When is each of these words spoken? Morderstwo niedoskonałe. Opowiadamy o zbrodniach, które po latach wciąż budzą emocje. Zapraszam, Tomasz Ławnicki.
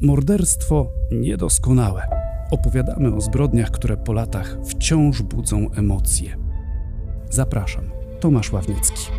Morderstwo 0.00 0.92
niedoskonałe. 1.10 2.02
Opowiadamy 2.50 3.14
o 3.14 3.20
zbrodniach, 3.20 3.70
które 3.70 3.96
po 3.96 4.12
latach 4.12 4.58
wciąż 4.64 5.22
budzą 5.22 5.70
emocje. 5.70 6.36
Zapraszam, 7.30 7.90
Tomasz 8.20 8.52
Ławnicki. 8.52 9.10